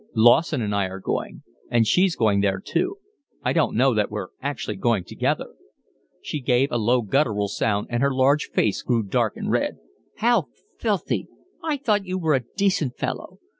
"Lawson 0.15 0.63
and 0.63 0.73
I 0.73 0.87
are 0.87 0.99
going. 0.99 1.43
And 1.69 1.85
she's 1.85 2.15
going 2.15 2.41
there 2.41 2.59
too. 2.59 2.97
I 3.43 3.53
don't 3.53 3.75
know 3.75 3.93
that 3.93 4.09
we're 4.09 4.29
actually 4.41 4.75
going 4.75 5.03
together." 5.03 5.53
She 6.23 6.41
gave 6.41 6.71
a 6.71 6.79
low 6.79 7.03
guttural 7.03 7.47
sound, 7.47 7.85
and 7.91 8.01
her 8.01 8.11
large 8.11 8.45
face 8.49 8.81
grew 8.81 9.03
dark 9.03 9.37
and 9.37 9.51
red. 9.51 9.77
"How 10.17 10.47
filthy! 10.79 11.27
I 11.63 11.77
thought 11.77 12.07
you 12.07 12.17
were 12.17 12.33
a 12.33 12.43
decent 12.57 12.97
fellow. 12.97 13.37